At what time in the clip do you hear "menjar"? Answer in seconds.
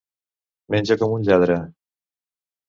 0.75-0.97